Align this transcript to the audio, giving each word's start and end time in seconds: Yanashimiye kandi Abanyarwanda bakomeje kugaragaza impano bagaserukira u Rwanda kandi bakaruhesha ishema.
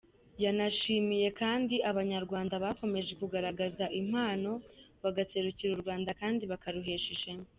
Yanashimiye 0.43 1.27
kandi 1.41 1.75
Abanyarwanda 1.91 2.55
bakomeje 2.63 3.11
kugaragaza 3.21 3.85
impano 4.01 4.51
bagaserukira 5.03 5.71
u 5.75 5.81
Rwanda 5.83 6.09
kandi 6.21 6.43
bakaruhesha 6.51 7.09
ishema. 7.17 7.47